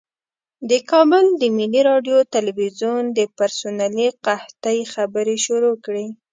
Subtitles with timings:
[0.69, 6.05] د کابل د ملي راډیو تلویزیون د پرسونلي قحطۍ خبرې شروع کړې.